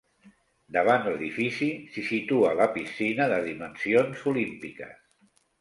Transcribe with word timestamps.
Davant 0.77 1.03
l'edifici 1.07 1.67
s'hi 1.95 2.03
situa 2.09 2.55
la 2.63 2.69
piscina 2.79 3.31
de 3.35 3.39
dimensions 3.51 4.29
olímpiques. 4.33 4.99